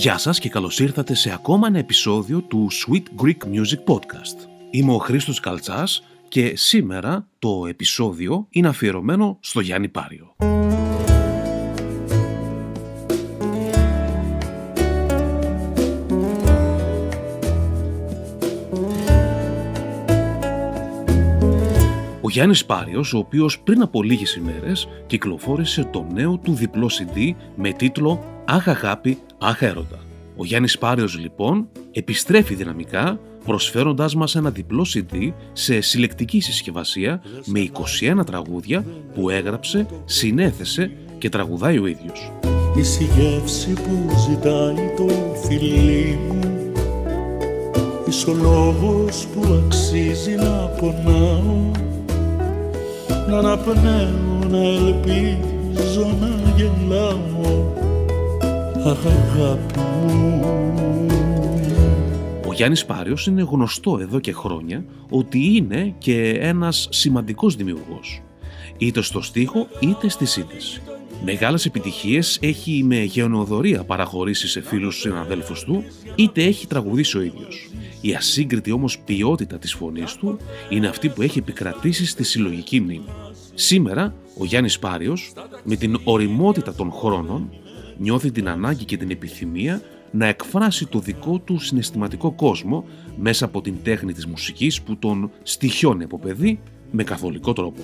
Γεια 0.00 0.18
σας 0.18 0.38
και 0.38 0.48
καλώς 0.48 0.78
ήρθατε 0.78 1.14
σε 1.14 1.32
ακόμα 1.32 1.66
ένα 1.66 1.78
επεισόδιο 1.78 2.40
του 2.40 2.68
Sweet 2.70 3.22
Greek 3.24 3.36
Music 3.36 3.94
Podcast. 3.94 4.48
Είμαι 4.70 4.92
ο 4.92 4.98
Χρήστος 4.98 5.40
Καλτσάς 5.40 6.02
και 6.28 6.52
σήμερα 6.56 7.26
το 7.38 7.66
επεισόδιο 7.68 8.46
είναι 8.50 8.68
αφιερωμένο 8.68 9.38
στο 9.40 9.60
Γιάννη 9.60 9.88
Πάριο. 9.88 10.34
Ο 22.20 22.28
Γιάννης 22.32 22.64
Πάριος, 22.66 23.12
ο 23.14 23.18
οποίος 23.18 23.60
πριν 23.60 23.82
από 23.82 24.02
λίγες 24.02 24.34
ημέρες 24.34 24.88
κυκλοφόρησε 25.06 25.84
το 25.84 26.06
νέο 26.12 26.36
του 26.36 26.54
διπλό 26.54 26.90
CD 26.90 27.34
με 27.54 27.72
τίτλο 27.72 28.39
«Αχ 28.52 28.68
αγάπη, 28.68 29.18
αχ 29.38 29.62
έρωτα». 29.62 29.98
Ο 30.36 30.44
Γιάννης 30.44 30.78
Πάριος 30.78 31.18
λοιπόν 31.18 31.68
επιστρέφει 31.90 32.54
δυναμικά 32.54 33.20
προσφέροντάς 33.44 34.14
μας 34.14 34.36
ένα 34.36 34.50
διπλό 34.50 34.86
CD 34.94 35.32
σε 35.52 35.80
συλλεκτική 35.80 36.40
συσκευασία 36.40 37.22
με 37.44 37.70
21 38.18 38.26
τραγούδια 38.26 38.84
που 39.14 39.30
έγραψε, 39.30 39.86
συνέθεσε 40.04 40.90
και 41.18 41.28
τραγουδάει 41.28 41.78
ο 41.78 41.86
ίδιος. 41.86 42.32
Η 42.76 43.04
γεύση 43.04 43.72
που 43.72 44.08
ζητάει 44.28 44.94
το 44.96 45.34
φιλί 45.46 46.18
μου 46.28 46.72
Είσαι 48.08 48.30
ο 48.30 48.34
λόγος 48.34 49.26
που 49.26 49.62
αξίζει 49.66 50.34
να 50.34 50.66
πονάω 50.80 51.70
Να 53.28 53.38
αναπνέω, 53.38 54.38
να 54.50 54.58
ελπίζω, 54.58 56.16
να 56.20 56.54
γελάω 56.56 57.18
Αχ 57.42 57.89
αγάπη 58.84 59.78
μου 59.78 60.40
Ο 62.46 62.52
Γιάννης 62.52 62.84
Πάριος 62.84 63.26
είναι 63.26 63.42
γνωστό 63.42 63.98
εδώ 64.00 64.20
και 64.20 64.32
χρόνια 64.32 64.84
ότι 65.10 65.56
είναι 65.56 65.94
και 65.98 66.30
ένας 66.30 66.88
σημαντικός 66.90 67.56
δημιουργός. 67.56 68.22
Είτε 68.78 69.02
στο 69.02 69.20
στίχο 69.22 69.66
είτε 69.80 70.08
στη 70.08 70.26
σύνθεση. 70.26 70.82
Μεγάλες 71.24 71.64
επιτυχίες 71.66 72.38
έχει 72.42 72.82
με 72.84 73.02
γεωνοδορία 73.02 73.84
παραχωρήσει 73.84 74.48
σε 74.48 74.60
φίλους 74.60 75.00
συναδέλφους 75.00 75.64
του, 75.64 75.84
είτε 76.14 76.42
έχει 76.42 76.66
τραγουδήσει 76.66 77.18
ο 77.18 77.20
ίδιος. 77.20 77.70
Η 78.00 78.14
ασύγκριτη 78.14 78.72
όμως 78.72 78.98
ποιότητα 78.98 79.58
της 79.58 79.74
φωνής 79.74 80.14
του 80.14 80.38
είναι 80.68 80.88
αυτή 80.88 81.08
που 81.08 81.22
έχει 81.22 81.38
επικρατήσει 81.38 82.06
στη 82.06 82.24
συλλογική 82.24 82.80
μνήμη. 82.80 83.08
Σήμερα, 83.54 84.14
ο 84.38 84.44
Γιάννης 84.44 84.78
Πάριος, 84.78 85.32
με 85.64 85.76
την 85.76 86.00
οριμότητα 86.04 86.74
των 86.74 86.92
χρόνων, 86.92 87.50
νιώθει 88.00 88.30
την 88.30 88.48
ανάγκη 88.48 88.84
και 88.84 88.96
την 88.96 89.10
επιθυμία 89.10 89.82
να 90.10 90.26
εκφράσει 90.26 90.86
το 90.86 90.98
δικό 90.98 91.38
του 91.38 91.58
συναισθηματικό 91.58 92.32
κόσμο 92.32 92.84
μέσα 93.16 93.44
από 93.44 93.60
την 93.60 93.74
τέχνη 93.82 94.12
της 94.12 94.26
μουσικής 94.26 94.82
που 94.82 94.96
τον 94.96 95.30
στοιχιώνει 95.42 96.04
από 96.04 96.18
παιδί 96.18 96.60
με 96.90 97.04
καθολικό 97.04 97.52
τρόπο. 97.52 97.80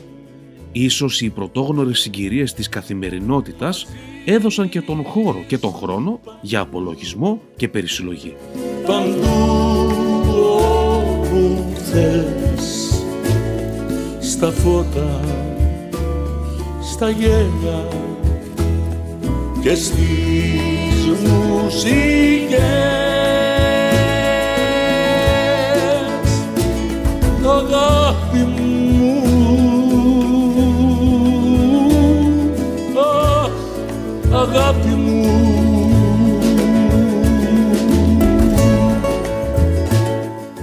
Ίσως 0.72 1.20
οι 1.20 1.30
πρωτόγνωρες 1.30 2.00
συγκυρίες 2.00 2.54
της 2.54 2.68
καθημερινότητας 2.68 3.86
έδωσαν 4.24 4.68
και 4.68 4.80
τον 4.80 5.04
χώρο 5.04 5.44
και 5.46 5.58
τον 5.58 5.72
χρόνο 5.72 6.20
για 6.40 6.60
απολογισμό 6.60 7.40
και 7.56 7.68
περισυλλογή. 7.68 8.34
Παντού 8.86 9.56
όπου 11.30 11.74
θες 11.74 13.04
Στα 14.20 14.50
φώτα, 14.50 15.20
στα 16.82 17.10
γέλια 17.10 17.88
Και 19.66 19.74
στις 19.74 21.06
μουσικές. 21.24 22.60
Αγάπη 27.44 28.38
μου. 28.38 29.22
Αχ, 32.98 33.50
αγάπη 34.32 34.88
μου. 34.88 35.24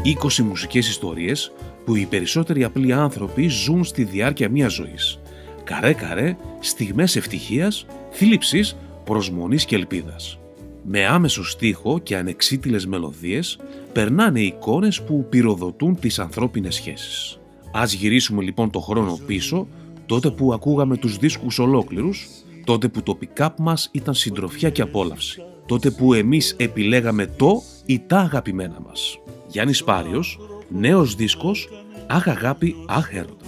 20 0.04 0.44
μουσικές 0.44 0.90
ιστορίες 0.90 1.52
που 1.86 1.96
οι 1.96 2.06
περισσότεροι 2.06 2.64
απλοί 2.64 2.94
άνθρωποι 2.94 3.48
ζουν 3.48 3.84
στη 3.84 4.04
διάρκεια 4.04 4.50
μιας 4.50 4.74
ζωής. 4.74 5.20
Καρέ-καρέ, 5.64 6.38
στιγμές 6.60 7.16
ευτυχίας, 7.16 7.86
θλίψης, 8.12 8.76
προσμονής 9.06 9.66
και 9.66 9.76
ελπίδας. 9.76 10.40
Με 10.84 11.06
άμεσο 11.06 11.46
στίχο 11.46 12.00
και 12.00 12.18
ανεξίτηλες 12.18 12.86
μελωδίες 12.86 13.60
περνάνε 13.94 14.40
εικόνες 14.40 15.02
που 15.02 15.26
πυροδοτούν 15.30 16.00
τις 16.00 16.20
ανθρώπινες 16.20 16.76
σχέσεις. 16.76 17.40
Ας 17.74 17.94
γυρίσουμε 17.94 18.44
λοιπόν 18.44 18.70
το 18.70 18.80
χρόνο 18.80 19.20
πίσω, 19.26 19.68
τότε 20.06 20.30
που 20.30 20.54
ακούγαμε 20.54 20.98
τους 20.98 21.18
δίσκους 21.18 21.60
ολόκληρους, 21.60 22.28
τότε 22.66 22.88
που 22.88 23.04
το 23.04 23.18
pick-up 23.22 23.50
μας 23.58 23.90
ήταν 23.92 24.14
συντροφιά 24.14 24.70
και 24.70 24.82
απόλαυση, 24.82 25.42
τότε 25.66 25.90
που 25.90 26.14
εμείς 26.14 26.56
επιλέγαμε 26.58 27.26
το 27.26 27.62
ή 27.86 28.00
τα 28.08 28.18
αγαπημένα 28.18 28.80
μας. 28.88 29.20
Γιάννης 29.48 29.84
Πάριος, 29.84 30.40
νέος 30.70 31.16
δίσκος, 31.16 31.70
αχ 32.08 32.28
αγάπη, 32.28 32.76
αχ 32.88 33.14
έρωτα. 33.14 33.46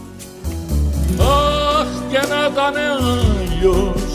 Αχ 1.19 1.87
και 2.09 2.27
να 2.27 2.47
ήταν 2.51 2.75
άλλος 2.75 4.14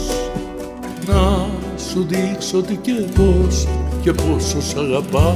σου 1.91 2.05
δείξω 2.09 2.61
τι 2.61 2.75
και 2.75 2.93
πώς 2.93 3.67
και 4.01 4.11
πόσο 4.11 4.61
σ' 4.61 4.75
αγαπάω. 4.75 5.35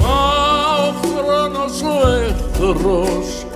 Μα 0.00 0.18
ο 0.88 0.94
χρόνος 1.02 1.82
ο 1.82 2.08
εχθρός 2.08 3.46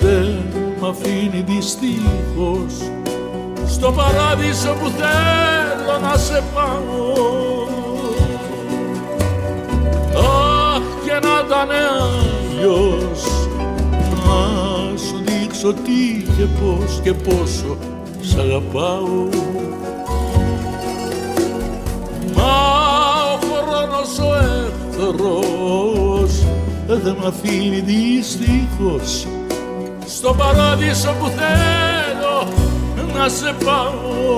δεν 0.00 0.42
μ' 0.80 0.84
αφήνει 0.84 1.44
δυστυχώς. 1.46 2.90
Στο 3.66 3.92
παράδεισο 3.92 4.72
που 4.72 4.88
θέλω 4.88 5.98
να 6.02 6.16
σε 6.16 6.42
πάω. 6.54 7.68
Αχ 10.16 10.82
και 11.04 11.12
να 11.12 11.44
ήταν 11.46 11.70
άλλος 12.00 13.22
Να 14.26 14.98
σου 14.98 15.22
δείξω 15.24 15.72
τι 15.72 16.22
και 16.36 16.44
πώς 16.60 17.00
και 17.02 17.12
πόσο 17.12 17.76
σ' 17.76 17.89
αγαπάω. 18.40 19.28
Μα 22.36 22.52
ο 23.32 23.38
χρόνος 23.38 24.18
ο 24.18 24.34
εχθρός 24.34 26.44
δεν 26.86 27.16
μ' 27.20 27.26
αφήνει 27.26 27.80
δυστυχώς. 27.80 29.26
Στο 30.06 30.34
παράδεισο 30.34 31.14
που 31.20 31.26
θέλω 31.26 32.48
να 33.16 33.28
σε 33.28 33.54
πάω. 33.64 34.28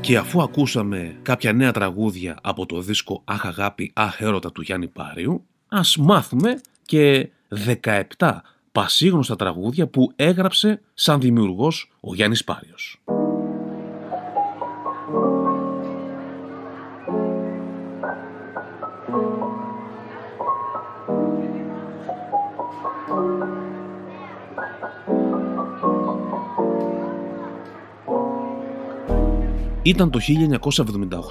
Και 0.00 0.16
αφού 0.16 0.42
ακούσαμε 0.42 1.16
κάποια 1.22 1.52
νέα 1.52 1.72
τραγούδια 1.72 2.36
από 2.42 2.66
το 2.66 2.80
δίσκο 2.80 3.22
«Αχ 3.24 3.46
αγάπη, 3.46 3.90
αχ 3.94 4.20
έρωτα» 4.20 4.52
του 4.52 4.62
Γιάννη 4.62 4.88
Πάριου, 4.88 5.44
ας 5.68 5.96
μάθουμε 5.96 6.60
και 6.84 7.28
17 8.18 8.40
πασίγνωστα 8.72 9.36
τραγούδια 9.36 9.86
που 9.86 10.12
έγραψε 10.16 10.80
σαν 10.94 11.20
δημιουργός 11.20 11.92
ο 12.00 12.14
Γιάννης 12.14 12.44
Πάριος. 12.44 13.00
Ήταν 29.82 30.10
το 30.10 30.18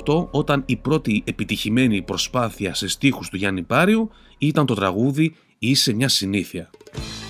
1978 0.06 0.28
όταν 0.32 0.64
η 0.66 0.76
πρώτη 0.76 1.24
επιτυχημένη 1.26 2.02
προσπάθεια 2.02 2.74
σε 2.74 2.88
στίχους 2.88 3.30
του 3.30 3.38
Γιάννη 3.38 3.64
Πάριου 3.64 4.10
ήταν 4.38 4.66
το 4.66 4.74
τραγούδι 4.74 5.36
«Είσαι 5.60 5.94
μια 5.94 6.08
συνήθεια». 6.08 6.70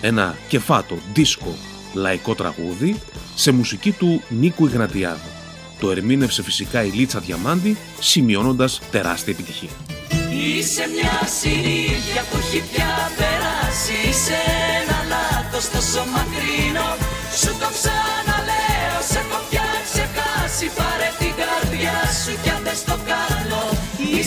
Ένα 0.01 0.35
κεφάτο, 0.47 0.97
δίσκο, 1.13 1.55
λαϊκό 1.93 2.35
τραγούδι 2.35 2.99
σε 3.35 3.51
μουσική 3.51 3.91
του 3.91 4.21
Νίκου 4.29 4.65
Ιγνατιάδου. 4.65 5.29
Το 5.79 5.91
ερμήνευσε 5.91 6.43
φυσικά 6.43 6.83
η 6.83 6.89
Λίτσα 6.89 7.19
Διαμάντη 7.19 7.77
σημειώνοντας 7.99 8.81
τεράστια 8.91 9.33
επιτυχία. 9.33 9.69
Είσαι 10.31 10.83
μια 10.95 11.17
συνήθεια 11.39 12.21
που 12.29 12.37
έχει 12.37 12.63
πια 12.71 13.11
περάσει 13.17 14.09
Είσαι 14.09 14.39
ένα 14.79 14.97
λάθος 15.13 15.65
τόσο 15.69 16.01
μακρινό 16.13 16.89
Σου 17.39 17.51
το 17.61 17.67
ξαναλέω, 17.75 18.36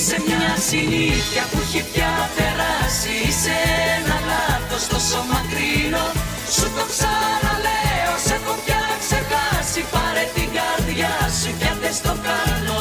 Είσαι 0.00 0.22
μια 0.26 0.56
συνήθεια 0.56 1.42
που 1.50 1.58
έχει 1.64 1.82
πια 1.92 2.12
περάσει. 2.36 3.12
Είσαι 3.28 3.56
ένα 3.96 4.16
λάθος 4.30 4.84
τόσο 4.92 5.18
μακρινό. 5.32 6.06
Σου 6.54 6.66
το 6.76 6.84
ξαναλέω, 6.92 8.14
σε 8.26 8.34
έχω 8.38 8.54
πια 8.64 8.82
ξεχάσει. 9.02 9.80
Πάρε 9.94 10.24
την 10.36 10.48
καρδιά 10.56 11.14
σου 11.40 11.50
και 11.60 11.70
δεν 11.82 11.94
το 12.02 12.12
κάνω 12.26 12.80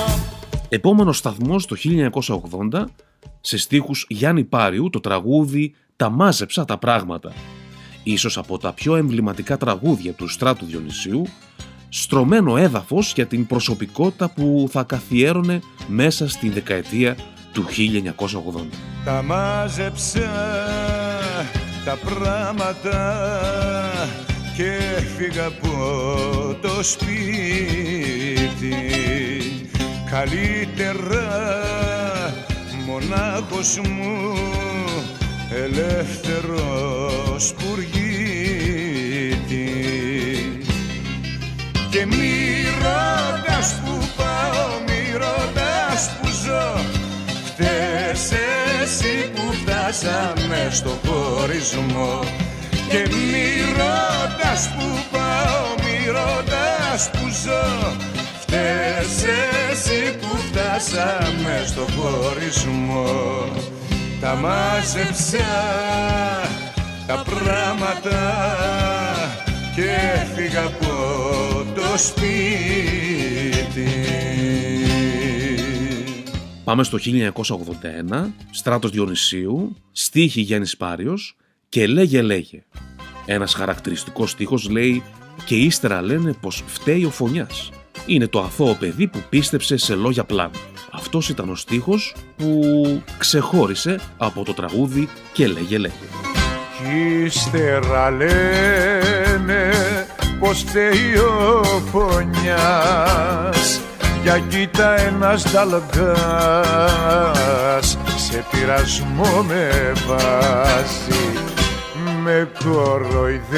Επόμενος 0.69 1.18
σταθμός 1.18 1.66
το 1.66 1.75
1980, 2.71 2.83
σε 3.42 3.57
στίχους 3.57 4.06
Γιάννη 4.10 4.44
Πάριου, 4.44 4.89
το 4.89 5.00
τραγούδι 5.00 5.75
«Τα 5.95 6.10
μάζεψα 6.10 6.65
τα 6.65 6.77
πράγματα». 6.77 7.33
Ίσως 8.04 8.38
από 8.38 8.57
τα 8.57 8.74
πιο 8.74 8.95
εμβληματικά 8.95 9.57
τραγούδια 9.57 10.13
του 10.13 10.27
Στράτου 10.27 10.65
Διονυσίου, 10.65 11.25
στρωμένο 11.89 12.57
έδαφος 12.57 13.13
για 13.13 13.25
την 13.25 13.47
προσωπικότητα 13.47 14.30
που 14.30 14.68
θα 14.71 14.83
καθιέρωνε 14.83 15.62
μέσα 15.88 16.30
στην 16.30 16.53
δεκαετία 16.53 17.18
του 17.53 17.65
1980. 17.65 17.69
Τα 19.06 19.21
μάζεψα 19.24 20.30
τα 21.86 21.97
πράγματα 22.06 23.24
και 24.57 24.80
φύγα 25.18 25.45
από 25.45 25.69
το 26.62 26.83
σπίτι 26.83 27.19
καλύτερα 30.12 31.27
μονάχος 32.86 33.80
μου 33.80 34.33
ελεύθερος 35.63 37.53
πουργίτη 37.53 38.09
που 50.00 50.06
φτάσαμε 50.06 50.69
στο 50.72 50.98
χωρισμό. 51.06 52.19
Και 52.90 53.07
μη 53.10 53.46
ρωτάς 53.78 54.69
που 54.69 54.86
πάω, 55.12 55.75
μη 55.84 55.98
ρωτάς 56.07 57.10
που 57.12 57.28
ζω. 57.44 57.96
Φταίς 58.40 59.24
εσύ 59.72 60.18
που 60.22 60.38
φτάσαμε 60.38 61.63
στο 61.66 61.86
χωρισμό. 61.98 63.46
Τα 64.22 64.36
μάζεψα 64.36 65.50
τα 67.07 67.24
πράγματα 67.34 68.19
και 69.75 69.92
φύγα 70.36 70.63
από 70.63 70.96
το 71.75 71.98
σπίτι. 71.98 73.19
Πάμε 76.69 76.83
στο 76.83 76.98
1981, 77.01 78.31
στράτος 78.51 78.92
Διονυσίου, 78.92 79.75
στίχη 79.92 80.42
Γιάννης 80.42 80.77
Πάριος 80.77 81.36
και 81.69 81.88
λέγε 81.88 82.21
λέγε. 82.21 82.63
Ένας 83.25 83.54
χαρακτηριστικός 83.54 84.31
στίχος 84.31 84.69
λέει 84.69 85.04
«Και 85.45 85.56
ύστερα 85.56 86.01
λένε 86.01 86.33
πως 86.33 86.63
φταίει 86.68 87.06
ο 87.06 87.10
φωνιάς». 87.10 87.71
Είναι 88.06 88.27
το 88.27 88.42
αθώο 88.42 88.75
παιδί 88.75 89.07
που 89.07 89.24
πίστεψε 89.30 89.77
σε 89.77 89.95
λόγια 89.95 90.24
πλάνα. 90.24 90.57
Αυτός 90.92 91.30
ήταν 91.30 91.50
ο 91.50 91.56
στίχος 91.56 92.16
που 92.38 92.62
ξεχώρισε 93.18 94.00
από 94.18 94.44
το 94.44 94.54
τραγούδι 94.54 95.10
«Και 95.33 95.48
λέγε 95.48 95.77
λέγε». 95.77 95.94
Κι 96.77 97.24
ύστερα 97.25 98.12
λένε 98.12 99.72
πως 100.39 100.60
φταίει 100.60 101.15
ο 101.15 101.63
φωνιάς 101.92 103.81
για 104.24 104.39
κοίτα 104.39 105.00
ένας 105.00 105.44
δαλγκάς 105.51 105.88
σε 108.16 108.45
πειρασμό 108.51 109.44
με 109.48 109.92
βάζει. 110.07 111.27
Με 112.24 112.50
κοροϊδεύεις 112.63 113.50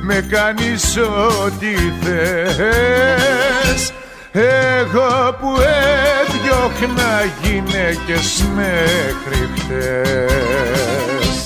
με 0.00 0.26
κάνεις 0.30 0.96
ό,τι 0.96 1.74
θες. 2.02 3.92
Εγώ 4.32 5.36
που 5.40 5.60
έδιωχνα 6.20 7.24
γυναίκες 7.42 8.44
μέχρι 8.54 9.48
χτες. 9.56 11.36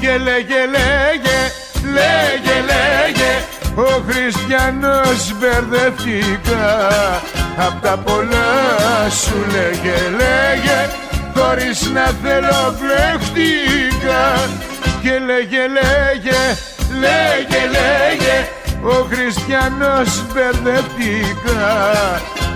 Και 0.00 0.18
λέγε 0.18 0.66
λέγε 0.66 1.52
λέγε 1.92 2.56
λέγε 2.66 3.43
ο 3.76 4.02
Χριστιανός 4.08 5.34
μπερδευτήκα 5.38 6.66
Απ' 7.56 7.82
τα 7.82 7.96
πολλά 7.96 9.10
σου 9.10 9.44
λέγε 9.52 9.98
λέγε 10.10 10.88
Χωρίς 11.34 11.90
να 11.90 12.04
θέλω 12.22 12.76
βλεχτήκα 12.80 14.48
Και 15.02 15.18
λέγε 15.18 15.64
λέγε 15.76 16.40
λέγε 17.00 17.62
λέγε 17.76 18.48
Ο 18.82 19.06
Χριστιανός 19.10 20.22
μπερδευτήκα 20.32 21.72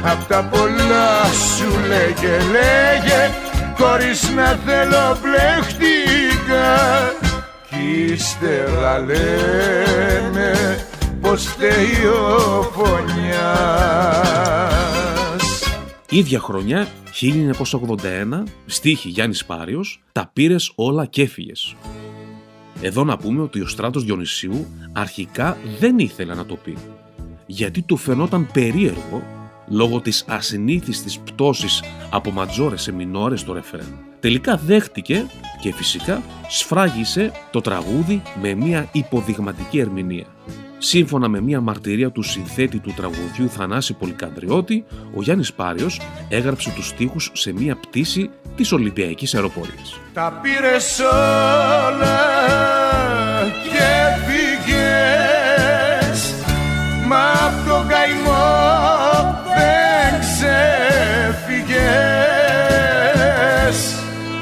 Απ' 0.03 0.29
τα 0.29 0.49
πολλά 0.50 1.25
σου 1.56 1.79
λέγε 1.88 2.37
λέγε 2.50 3.31
Χωρίς 3.79 4.31
να 4.37 4.59
θέλω 4.67 5.19
βλεχτήκα 5.23 6.69
Κι 7.69 8.12
ύστερα 8.12 8.99
λένε 8.99 10.88
πως 11.28 11.46
φταίει 11.46 12.06
ο 12.06 12.62
φωνιάς 12.62 14.28
Ίδια 16.10 16.40
χρονιά, 16.40 16.88
1981, 17.20 18.42
στίχη 18.66 19.08
Γιάννης 19.08 19.44
Πάριος, 19.44 20.02
τα 20.12 20.30
πήρες 20.32 20.72
όλα 20.75 21.06
και 21.06 21.22
έφυγες. 21.22 21.75
Εδώ 22.80 23.04
να 23.04 23.16
πούμε 23.16 23.42
ότι 23.42 23.60
ο 23.60 23.66
Στράτος 23.66 24.04
Διονυσίου 24.04 24.66
αρχικά 24.92 25.56
δεν 25.78 25.98
ήθελε 25.98 26.34
να 26.34 26.46
το 26.46 26.56
πει, 26.56 26.76
γιατί 27.46 27.82
του 27.82 27.96
φαινόταν 27.96 28.48
περίεργο 28.52 29.22
λόγω 29.69 30.00
της 30.00 30.25
ασυνήθιστης 30.28 31.19
πτώσης 31.19 31.82
από 32.10 32.30
ματζόρες 32.30 32.82
σε 32.82 32.92
μινόρες 32.92 33.40
στο 33.40 33.52
ρεφρέν. 33.52 33.94
Τελικά 34.20 34.56
δέχτηκε 34.56 35.26
και 35.60 35.72
φυσικά 35.72 36.22
σφράγισε 36.48 37.32
το 37.50 37.60
τραγούδι 37.60 38.22
με 38.42 38.54
μια 38.54 38.88
υποδειγματική 38.92 39.78
ερμηνεία. 39.78 40.26
Σύμφωνα 40.78 41.28
με 41.28 41.40
μια 41.40 41.60
μαρτυρία 41.60 42.10
του 42.10 42.22
συνθέτη 42.22 42.78
του 42.78 42.92
τραγουδιού 42.96 43.48
Θανάση 43.48 43.94
Πολυκαντριώτη, 43.94 44.84
ο 45.14 45.22
Γιάννης 45.22 45.52
Πάριος 45.52 46.00
έγραψε 46.28 46.72
τους 46.75 46.86
στίχους 46.86 47.30
σε 47.34 47.52
μια 47.52 47.76
πτήση 47.76 48.30
της 48.56 48.73
Ολυμπιακής 48.73 49.35
Αεροπορίας. 49.35 50.00
Τα 50.12 50.40
πήρες 50.42 50.99
όλα 50.99 52.18
και 53.62 53.88
πήγες 54.26 54.58
Μα 57.06 57.30
απ' 57.30 57.68
τον 57.68 57.88
καημό 57.88 58.47
δεν 59.56 60.20
ξεφύγες 60.20 60.58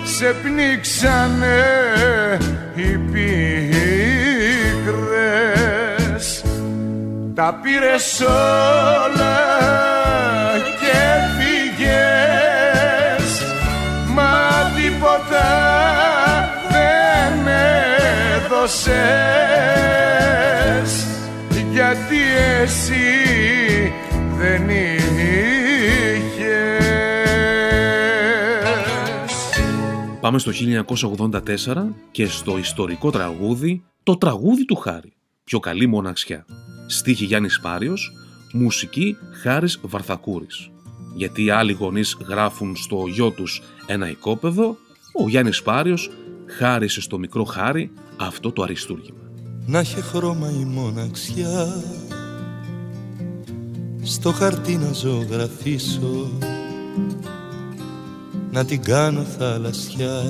Σε 0.04 0.34
πνίξανε 0.42 1.45
Τα 7.36 7.60
πήρες 7.62 8.20
όλα 8.20 9.36
και 10.80 10.96
φύγες 11.36 13.30
Μα 14.14 14.38
τίποτα 14.76 15.48
δεν 16.70 17.46
έδωσες 18.34 19.06
Γιατί 21.72 22.20
εσύ 22.62 23.06
δεν 24.38 24.68
είχες. 24.68 24.96
Πάμε 30.20 30.38
στο 30.38 30.52
1984 30.52 31.94
και 32.10 32.26
στο 32.26 32.58
ιστορικό 32.58 33.10
τραγούδι 33.10 33.84
«Το 34.02 34.16
τραγούδι 34.16 34.64
του 34.64 34.76
Χάρη». 34.76 35.16
Πιο 35.50 35.58
καλή 35.58 35.86
μοναξιά. 35.86 36.44
Στίχη 36.86 37.24
Γιάννης 37.24 37.60
Πάριος, 37.60 38.12
μουσική 38.52 39.16
Χάρης 39.42 39.80
Βαρθακούρης. 39.82 40.70
Γιατί 41.14 41.44
οι 41.44 41.50
άλλοι 41.50 41.72
γονείς 41.72 42.16
γράφουν 42.28 42.76
στο 42.76 43.04
γιο 43.06 43.30
τους 43.30 43.62
ένα 43.86 44.10
οικόπεδο, 44.10 44.76
ο 45.24 45.28
Γιάννης 45.28 45.62
Πάριος 45.62 46.10
χάρισε 46.58 47.00
στο 47.00 47.18
μικρό 47.18 47.44
Χάρη 47.44 47.90
αυτό 48.16 48.52
το 48.52 48.62
αριστούργημα. 48.62 49.18
να 49.66 49.78
έχει 49.78 50.00
χρώμα 50.00 50.50
η 50.50 50.64
μοναξιά 50.64 51.82
στο 54.02 54.32
χαρτί 54.32 54.76
να 54.76 54.92
ζωγραφίσω 54.92 56.30
να 58.50 58.64
την 58.64 58.82
κάνω 58.82 59.22
θαλασσιά 59.22 60.22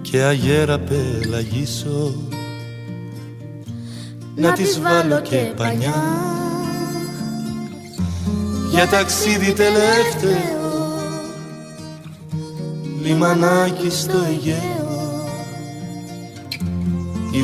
και 0.00 0.22
αγέρα 0.22 0.78
πελαγίσω 0.78 2.14
να 4.36 4.52
της 4.52 4.80
βάλω 4.80 5.20
και 5.20 5.36
πανιά. 5.56 5.94
Για 8.70 8.86
ταξίδι 8.86 9.52
τελευταίο 9.52 10.66
λιμανάκι 13.02 13.90
στο 13.90 14.18
Αιγαίο 14.28 14.76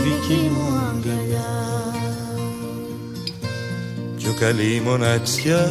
δική 0.02 0.50
μου 0.54 0.80
αγκαλιά. 0.90 1.50
Πιο 4.16 4.34
καλή 4.40 4.82
μοναξιά 4.84 5.70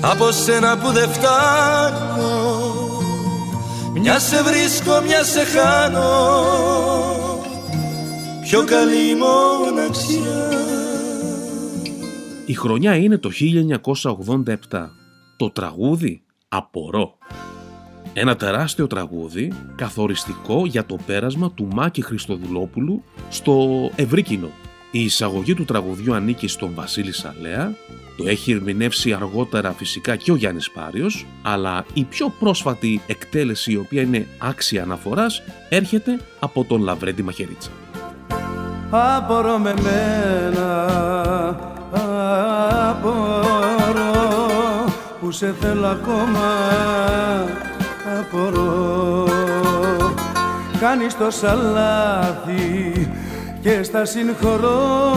από 0.00 0.32
σένα 0.32 0.78
που 0.78 0.92
δεν 0.92 1.12
φτάνω 1.12 2.48
μια 3.92 4.18
σε 4.18 4.42
βρίσκω, 4.42 5.00
μια 5.06 5.24
σε 5.24 5.44
χάνω 5.44 7.17
Πιο 8.48 8.64
καλή 8.64 9.14
μοναξιά 9.14 10.48
Η 12.46 12.54
χρονιά 12.54 12.96
είναι 12.96 13.18
το 13.18 13.30
1987. 14.70 14.88
Το 15.36 15.50
τραγούδι 15.50 16.22
«Απορώ». 16.48 17.18
Ένα 18.12 18.36
τεράστιο 18.36 18.86
τραγούδι 18.86 19.52
καθοριστικό 19.76 20.66
για 20.66 20.86
το 20.86 20.98
πέρασμα 21.06 21.52
του 21.52 21.68
Μάκη 21.72 22.02
Χριστοδουλόπουλου 22.02 23.02
στο 23.28 23.90
ευρύ 23.96 24.22
κοινό. 24.22 24.50
Η 24.90 25.04
εισαγωγή 25.04 25.54
του 25.54 25.64
τραγουδιού 25.64 26.14
ανήκει 26.14 26.48
στον 26.48 26.74
Βασίλη 26.74 27.12
Σαλέα, 27.12 27.74
το 28.16 28.28
έχει 28.28 28.52
ερμηνεύσει 28.52 29.12
αργότερα 29.12 29.72
φυσικά 29.72 30.16
και 30.16 30.32
ο 30.32 30.36
Γιάννης 30.36 30.70
Πάριος, 30.70 31.26
αλλά 31.42 31.84
η 31.94 32.04
πιο 32.04 32.34
πρόσφατη 32.38 33.00
εκτέλεση 33.06 33.72
η 33.72 33.76
οποία 33.76 34.02
είναι 34.02 34.26
άξια 34.38 34.82
αναφοράς 34.82 35.42
έρχεται 35.68 36.20
από 36.38 36.64
τον 36.64 36.82
Λαβρέντι 36.82 37.22
Μαχαιρίτσα. 37.22 37.70
Απορώ 38.90 39.58
με 39.58 39.74
μένα, 39.82 40.86
απορώ. 42.90 44.06
Που 45.20 45.30
σε 45.30 45.54
θέλω 45.60 45.86
ακόμα, 45.86 46.48
απορώ. 48.18 49.26
Κάνεις 50.80 51.16
το 51.16 51.30
σαλάθι 51.30 53.08
και 53.60 53.82
στα 53.82 54.04
συγχωρώ. 54.04 55.14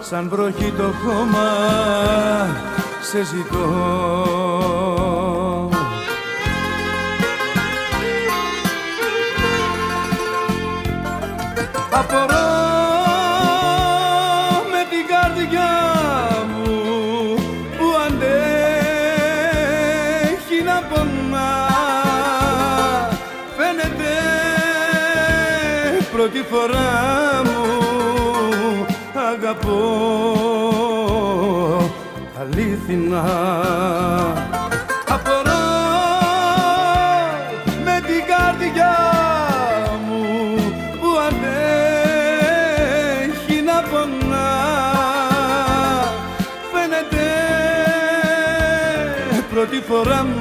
Σαν 0.00 0.28
βροχή 0.28 0.72
το 0.76 0.92
χώμα 1.04 1.48
σε 3.00 3.24
ζητώ 3.24 4.43
πρώτη 26.24 26.44
φορά 26.50 26.92
μου 27.44 27.60
αγαπώ. 29.30 29.82
Αλήθινα. 32.40 33.24
Απορώ 35.08 35.66
με 37.84 37.96
την 38.06 38.22
καρδιά 38.30 38.96
μου 40.06 40.22
που 41.00 41.08
αντέχει 41.28 42.38
να 43.62 43.78
πονά. 43.90 44.50
Φαίνεται 46.72 47.26
πρώτη 49.50 49.78
φορά 49.88 50.20
μου 50.24 50.33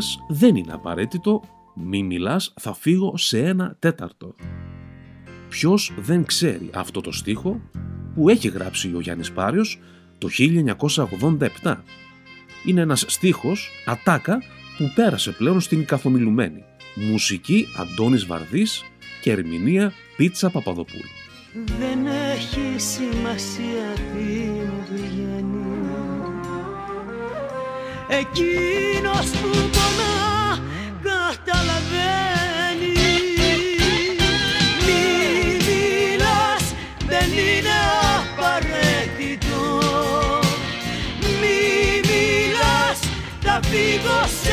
μιλάς 0.00 0.24
δεν 0.28 0.56
είναι 0.56 0.72
απαραίτητο, 0.72 1.42
μη 1.74 2.02
μιλάς 2.02 2.54
θα 2.60 2.74
φύγω 2.74 3.16
σε 3.16 3.38
ένα 3.38 3.76
τέταρτο. 3.78 4.34
Ποιος 5.48 5.92
δεν 5.98 6.24
ξέρει 6.24 6.70
αυτό 6.74 7.00
το 7.00 7.12
στίχο 7.12 7.60
που 8.14 8.28
έχει 8.28 8.48
γράψει 8.48 8.92
ο 8.94 9.00
Γιάννης 9.00 9.32
Πάριος 9.32 9.80
το 10.18 10.28
1987. 11.62 11.76
Είναι 12.66 12.80
ένας 12.80 13.04
στίχος, 13.08 13.70
ατάκα, 13.86 14.42
που 14.78 14.92
πέρασε 14.94 15.30
πλέον 15.30 15.60
στην 15.60 15.84
καθομιλουμένη. 15.84 16.64
Μουσική 16.94 17.66
Αντώνης 17.78 18.26
Βαρδής 18.26 18.84
και 19.22 19.30
ερμηνεία 19.30 19.92
Πίτσα 20.16 20.50
Παπαδοπούλου. 20.50 21.08
Δεν 21.78 22.06
έχει 22.06 22.80
σημασία 22.80 23.92
τι 24.12 24.48
μου 24.48 24.86
βγαίνει 24.92 25.49
Εκείνος 28.12 29.26
που 29.40 29.48
πονά 29.74 30.58
καταλαβαίνει. 31.04 32.92
Μη 34.84 35.02
μιλάς 35.66 36.64
δεν 37.06 37.28
είναι 37.30 37.76
απαραίτητο. 38.18 39.62
Μη 41.40 41.60
μιλάς 42.08 42.98
θα 43.44 43.60
φύγω 43.70 44.20
σε 44.42 44.49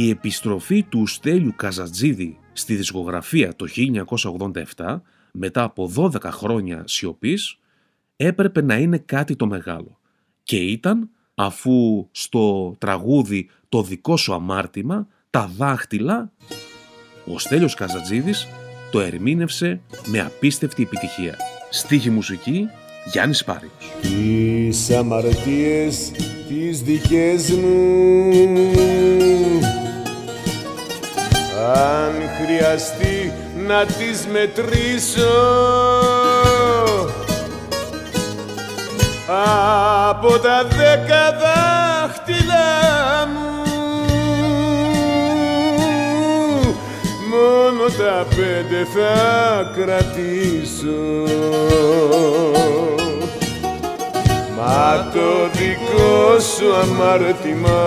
Η 0.00 0.10
επιστροφή 0.10 0.82
του 0.82 1.06
Στέλιου 1.06 1.52
Καζατζίδη 1.56 2.38
στη 2.52 2.74
δισκογραφία 2.74 3.56
το 3.56 3.66
1987, 4.76 5.00
μετά 5.32 5.62
από 5.62 5.92
12 5.96 6.22
χρόνια 6.22 6.82
σιωπής, 6.86 7.58
έπρεπε 8.16 8.62
να 8.62 8.76
είναι 8.76 8.98
κάτι 8.98 9.36
το 9.36 9.46
μεγάλο. 9.46 9.98
Και 10.42 10.56
ήταν 10.56 11.10
αφού 11.34 12.08
στο 12.10 12.74
τραγούδι 12.78 13.48
«Το 13.68 13.82
δικό 13.82 14.16
σου 14.16 14.34
αμάρτημα» 14.34 15.06
τα 15.30 15.50
δάχτυλα, 15.56 16.32
ο 17.24 17.38
Στέλιος 17.38 17.74
Καζατζίδης 17.74 18.46
το 18.90 19.00
ερμήνευσε 19.00 19.80
με 20.06 20.20
απίστευτη 20.20 20.82
επιτυχία. 20.82 21.36
Στίχη 21.70 22.10
μουσική 22.10 22.68
Γιάννης 23.12 23.44
Πάριος. 23.44 23.72
Τις 24.00 24.90
αμαρτίες 24.90 26.10
τις 26.48 26.82
δικές 26.82 27.50
μου 27.50 28.68
Αν 31.74 32.14
χρειαστεί 32.40 33.32
να 33.66 33.84
τις 33.84 34.26
μετρήσω. 34.32 35.36
Από 40.08 40.38
τα 40.38 40.64
δέκα 40.64 41.38
δάχτυλα 41.40 42.66
μου 43.32 43.62
Μόνο 47.30 47.88
τα 47.98 48.26
πέντε 48.36 48.86
θα 48.94 49.70
κρατήσω. 49.76 51.26
Μα 54.56 55.10
το 55.12 55.58
δικό 55.58 56.38
σου 56.38 56.74
αμάρτημα 56.74 57.86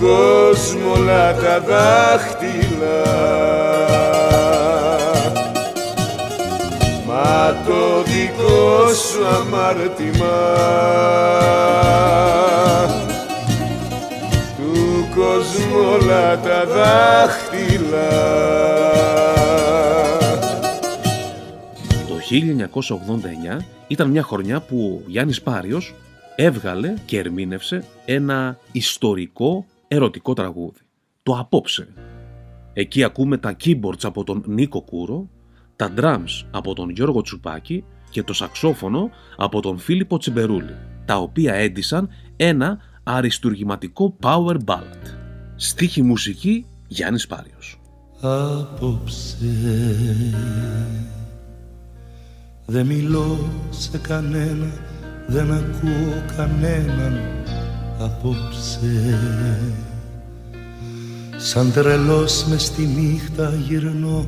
του 0.00 0.06
κόσμου 0.06 0.92
όλα 0.96 1.34
τα 1.34 1.60
δάχτυλα. 1.60 3.02
Μα 7.06 7.56
το 7.66 8.02
δικό 8.02 8.94
σου 8.94 9.26
αμάρτημα 9.26 10.38
του 14.56 15.08
κόσμου 15.14 15.90
όλα 15.92 16.40
τα 16.40 16.64
δάχτυλα. 16.66 18.08
Το 22.08 22.14
1989 23.58 23.62
ήταν 23.86 24.10
μια 24.10 24.22
χρονιά 24.22 24.60
που 24.60 25.02
ο 25.04 25.10
Γιάννης 25.10 25.42
Πάριος 25.42 25.94
έβγαλε 26.36 26.94
και 27.04 27.18
ερμήνευσε 27.18 27.84
ένα 28.04 28.58
ιστορικό 28.72 29.64
ερωτικό 29.92 30.32
τραγούδι. 30.32 30.80
Το 31.22 31.32
«Απόψε». 31.38 31.88
Εκεί 32.72 33.04
ακούμε 33.04 33.38
τα 33.38 33.56
keyboards 33.64 34.02
από 34.02 34.24
τον 34.24 34.42
Νίκο 34.46 34.80
Κούρο, 34.82 35.28
τα 35.76 35.92
drums 35.96 36.46
από 36.50 36.74
τον 36.74 36.90
Γιώργο 36.90 37.22
Τσουπάκη 37.22 37.84
και 38.10 38.22
το 38.22 38.32
σαξόφωνο 38.32 39.10
από 39.36 39.60
τον 39.60 39.78
Φίλιππο 39.78 40.18
Τσιμπερούλη, 40.18 40.76
τα 41.04 41.16
οποία 41.16 41.54
έντυσαν 41.54 42.08
ένα 42.36 42.78
αριστουργηματικό 43.02 44.16
power 44.22 44.56
ballad. 44.64 45.06
Στίχη 45.56 46.02
μουσική 46.02 46.66
Γιάννης 46.88 47.26
Πάριος. 47.26 47.80
Απόψε 48.20 49.46
δεν 52.66 52.86
μιλώ 52.86 53.38
σε 53.70 53.98
κανένα, 53.98 54.72
δεν 55.26 55.52
ακούω 55.52 56.24
κανέναν 56.36 57.20
απόψε. 58.00 59.18
Σαν 61.36 61.72
τρελός 61.72 62.44
μες 62.44 62.62
στη 62.62 62.82
νύχτα 62.82 63.52
γυρνώ 63.68 64.26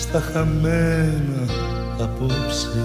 στα 0.00 0.22
χαμένα 0.32 1.52
απόψε. 2.00 2.84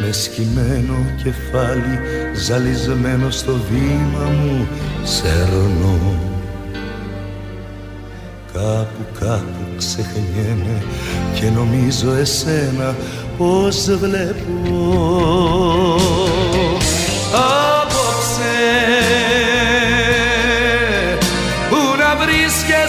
Με 0.00 0.12
σκυμμένο 0.12 0.94
κεφάλι 1.22 1.98
ζαλισμένο 2.46 3.30
στο 3.30 3.52
βήμα 3.70 4.24
μου 4.24 4.68
σέρνω. 5.02 6.16
Κάπου 8.52 9.18
κάπου 9.20 9.76
ξεχνιέμαι 9.76 10.82
και 11.34 11.50
νομίζω 11.50 12.12
εσένα 12.12 12.94
πως 13.38 13.88
βλέπω 13.90 14.78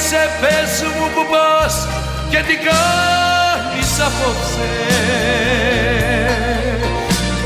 βρίσκεσαι 0.09 0.29
πες 0.41 0.81
μου 0.97 1.07
που 1.13 1.23
πας 1.31 1.87
και 2.29 2.37
τι 2.47 2.55
κάνεις 2.67 3.91
απόψε. 4.07 4.69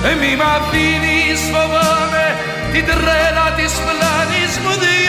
Ε, 0.09 0.13
Μη 0.19 0.35
μ' 0.39 0.47
αφήνεις 0.55 1.41
φοβάμαι 1.53 2.25
την 2.71 2.85
τρέλα 2.85 3.47
της 3.57 3.73
πλάνης 3.85 4.53
μου 4.63 4.73
διώξε 4.81 5.02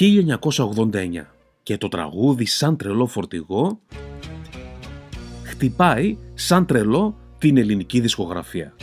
«1989» 0.00 1.26
και 1.62 1.78
το 1.78 1.88
τραγούδι 1.88 2.44
«Σαν 2.46 2.76
τρελό 2.76 3.06
φορτηγό» 3.06 3.80
χτυπάει 5.42 6.16
σαν 6.34 6.66
τρελό 6.66 7.16
την 7.38 7.56
ελληνική 7.56 8.00
δισκογραφία. 8.00 8.74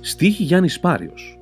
Στίχη 0.00 0.42
Γιάννης 0.42 0.80
Πάριος. 0.80 1.38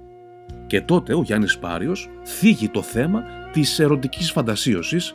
Και 0.67 0.81
τότε 0.81 1.15
ο 1.15 1.23
Γιάννης 1.23 1.59
Πάριος 1.59 2.11
θίγει 2.25 2.69
το 2.69 2.83
θέμα 2.83 3.23
της 3.53 3.79
ερωτικής 3.79 4.31
φαντασίωσης, 4.31 5.15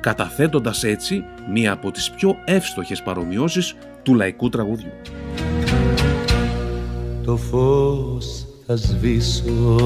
καταθέτοντας 0.00 0.84
έτσι 0.84 1.24
μία 1.52 1.72
από 1.72 1.90
τις 1.90 2.10
πιο 2.10 2.36
εύστοχες 2.44 3.02
παρομοιώσεις 3.02 3.74
του 4.02 4.14
λαϊκού 4.14 4.48
τραγουδιού. 4.48 4.92
Το 7.24 7.36
φως 7.36 8.46
θα 8.66 8.76
σβήσω 8.76 9.76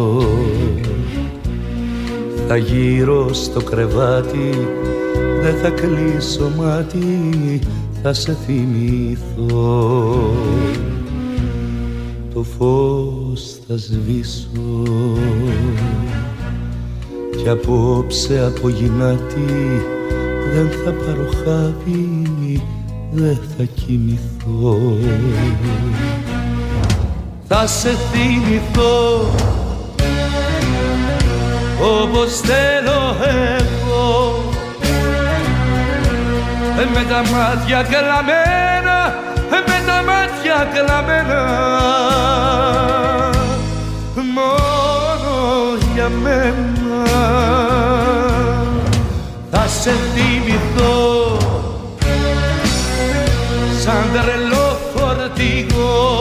Θα 2.53 2.59
γύρω 2.59 3.33
στο 3.33 3.61
κρεβάτι 3.63 4.51
Δεν 5.43 5.55
θα 5.63 5.71
κλείσω 5.71 6.51
μάτι 6.57 7.61
Θα 8.03 8.13
σε 8.13 8.37
θυμηθώ. 8.47 10.15
Το 12.35 12.43
φως 12.43 13.59
θα 13.69 13.77
σβήσω 13.77 14.83
Κι 17.37 17.49
απόψε 17.49 18.45
από 18.47 18.69
γυνάτι 18.69 19.83
Δεν 20.55 20.69
θα 20.85 20.91
πάρω 20.91 21.29
χάπι 21.45 22.63
Δεν 23.13 23.39
θα 23.57 23.65
κοιμηθώ. 23.65 24.97
Θα 27.49 27.67
σε 27.67 27.89
θυμηθώ 27.89 29.60
όπως 31.83 32.41
θέλω 32.41 33.17
εγώ. 33.23 34.45
Ε, 36.81 36.85
με 36.95 37.05
τα 37.09 37.23
μάτια 37.31 37.83
κλαμμένα 37.83 39.15
ε, 39.51 39.71
με 39.71 39.83
τα 39.87 40.03
μάτια 40.07 40.69
κλαμμένα. 40.75 41.43
Μόνο 44.35 45.77
για 45.95 46.09
μένα. 46.23 47.05
Θα 49.51 49.67
σε 49.69 49.91
θυμηθώ 50.15 51.37
σαν 53.85 54.11
τρελό 54.13 54.79
φορτηγό. 54.95 56.19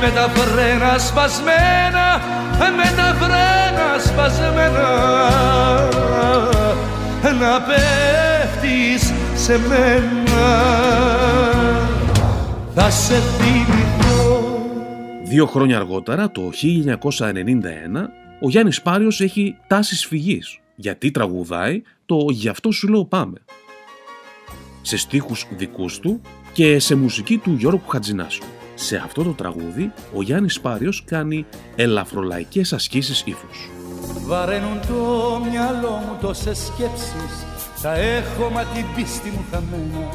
Με 0.00 0.10
τα 0.10 0.30
φρένα 0.34 0.98
σπασμένα 0.98 2.20
με 2.58 2.92
τα 2.96 3.16
φρένα 3.20 3.98
σπασμένα 3.98 4.94
να 7.38 7.62
πέφτεις 7.62 9.12
σε 9.34 9.58
μένα. 9.58 10.46
Θα 12.74 12.90
σε 12.90 13.14
θυμηθώ. 13.14 14.60
Δύο 15.24 15.46
χρόνια 15.46 15.76
αργότερα, 15.76 16.30
το 16.30 16.50
1991, 16.50 18.10
ο 18.40 18.48
Γιάννης 18.48 18.82
Πάριος 18.82 19.20
έχει 19.20 19.56
τάσεις 19.66 20.06
φυγής, 20.06 20.58
γιατί 20.76 21.10
τραγουδάει 21.10 21.82
το 22.06 22.26
«Γι' 22.30 22.48
αυτό 22.48 22.70
σου 22.70 22.88
λέω 22.88 23.04
πάμε» 23.04 23.38
σε 24.82 24.96
στίχους 24.96 25.46
δικούς 25.50 25.98
του 25.98 26.20
και 26.52 26.78
σε 26.78 26.94
μουσική 26.94 27.38
του 27.38 27.54
Γιώργου 27.58 27.88
Χατζινάσου. 27.88 28.55
Σε 28.78 28.96
αυτό 28.96 29.22
το 29.22 29.30
τραγούδι, 29.30 29.92
ο 30.14 30.22
Γιάννης 30.22 30.60
Πάριος 30.60 31.04
κάνει 31.04 31.46
ελαφρολαϊκές 31.76 32.72
ασκήσεις 32.72 33.22
ύφους. 33.26 33.70
Βαραίνουν 34.26 34.80
το 34.80 35.40
μυαλό 35.50 35.90
μου 35.90 36.16
τόσες 36.20 36.58
σκέψεις 36.58 37.46
Θα 37.74 37.94
έχω 37.94 38.50
μα 38.50 38.62
την 38.62 38.84
πίστη 38.94 39.30
μου 39.30 39.44
χαμένα 39.50 40.08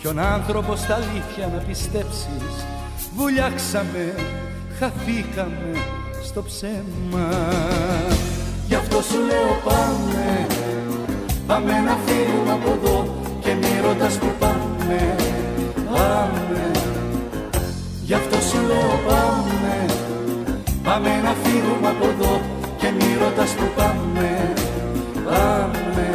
Ποιον 0.00 0.18
άνθρωπο 0.18 0.76
στα 0.76 0.94
αλήθεια 0.94 1.50
να 1.54 1.62
πιστέψεις 1.62 2.66
Βουλιάξαμε, 3.16 4.14
χαθήκαμε 4.78 5.72
στο 6.22 6.42
ψέμα. 6.42 7.28
Γι' 8.68 8.74
αυτό 8.74 9.02
σου 9.02 9.18
λέω 9.18 9.60
πάμε 9.64 10.46
Πάμε 11.46 11.72
να 11.80 11.96
φύγουμε 12.06 12.52
από 12.52 12.70
εδώ 12.70 13.14
Και 13.40 13.54
μη 13.54 13.80
ρωτάς 13.82 14.14
που 14.14 14.26
πάμε. 14.38 15.16
Πάμε. 15.92 16.40
Γι' 16.50 16.70
αυτό 16.70 16.79
σου 18.50 18.60
λέω 18.68 19.00
πάμε 19.08 19.86
Πάμε 20.82 21.20
να 21.24 21.34
φύγουμε 21.42 21.88
από 21.88 22.06
εδώ 22.12 22.40
Και 22.80 22.88
μη 22.96 23.16
ρωτάς 23.22 23.50
που 23.50 23.66
πάμε. 23.76 24.52
Πάμε. 25.24 26.10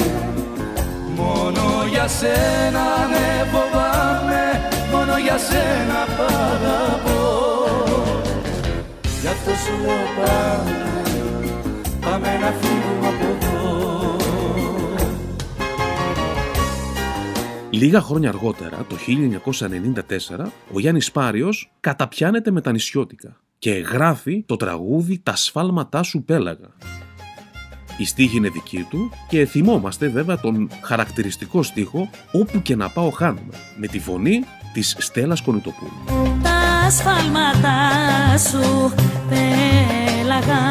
Μόνο 1.15 1.63
για 1.89 2.08
σένα 2.08 2.86
ναι 3.12 3.28
φοβάμαι 3.52 4.43
Μόνο 4.91 5.17
για 5.26 5.38
σένα 5.48 6.00
παραπώ 6.17 7.21
Γι' 9.21 9.28
αυτό 9.28 9.52
σου 9.63 9.74
λέω 9.86 10.06
πάμε 10.17 11.02
Πάμε 12.02 12.28
να 12.41 12.52
φύγουμε 12.60 13.08
από 13.08 13.26
εδώ 13.26 13.35
Λίγα 17.76 18.02
χρόνια 18.02 18.30
αργότερα, 18.30 18.86
το 18.90 18.96
1994, 20.38 20.46
ο 20.74 20.80
Γιάννης 20.80 21.12
Πάριος 21.12 21.72
καταπιάνεται 21.80 22.52
με 22.52 22.62
τα 22.62 22.72
νησιώτικα 22.72 23.38
και 23.60 23.72
γράφει 23.72 24.44
το 24.46 24.56
τραγούδι 24.56 25.20
«Τα 25.24 25.36
σφάλματά 25.36 26.04
σου 26.04 26.24
πέλαγα». 26.24 26.70
Η 27.98 28.06
στίχη 28.06 28.38
είναι 28.38 28.50
δική 28.50 28.86
του 28.90 29.12
και 29.30 29.46
θυμόμαστε 29.46 30.08
βέβαια 30.08 30.40
τον 30.40 30.70
χαρακτηριστικό 30.82 31.64
στίχο 31.64 32.10
«Όπου 32.32 32.62
και 32.62 32.76
να 32.76 32.90
πάω 32.90 33.10
χάνομαι» 33.10 33.54
με 33.78 33.88
τη 33.88 34.00
φωνή 34.00 34.44
της 34.74 34.96
Στέλλας 35.00 35.42
Κονιτοπούλου. 35.42 35.92
Τα 36.44 36.90
σφάλματα 36.90 37.78
σου 38.38 38.94
πέλαγα 39.30 40.64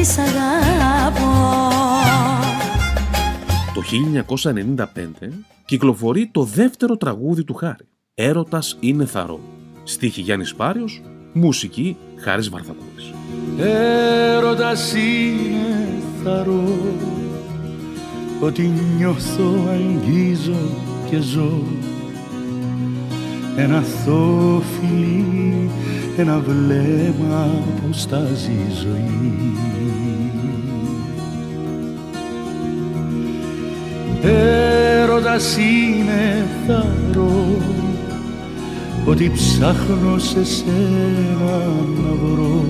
Γιατί 0.00 0.12
σ' 0.12 0.18
αγαπώ 0.18 1.60
Το 3.74 3.82
1995 4.84 5.28
κυκλοφορεί 5.64 6.28
το 6.32 6.42
δεύτερο 6.42 6.96
τραγούδι 6.96 7.44
του 7.44 7.54
Χάρη. 7.54 7.88
Έρωτας 8.14 8.76
είναι 8.80 9.04
θαρό. 9.04 9.40
Στίχη 9.84 10.20
Γιάννης 10.20 10.54
Πάριος, 10.54 11.02
μουσική 11.32 11.96
Χάρης 12.16 12.48
Βαρθακούρης. 12.48 13.12
Έρωτας 13.58 14.94
είναι 14.94 16.02
θαρό 16.24 16.78
Ότι 18.40 18.70
νιώθω, 18.96 19.68
αγγίζω 19.70 20.70
και 21.10 21.18
ζω 21.20 21.62
Ένα 23.56 23.78
αθώο 23.78 24.60
φιλί, 24.60 25.70
ένα 26.20 26.38
βλέμμα 26.38 27.48
που 27.76 27.92
στάζει 27.92 28.50
η 28.50 28.72
ζωή. 28.82 29.54
Έρωτας 34.22 35.56
είναι 35.56 36.46
θαρό 36.66 37.56
ότι 39.04 39.30
ψάχνω 39.34 40.18
σε 40.18 40.44
σένα 40.44 41.64
να 42.02 42.14
βρω. 42.22 42.64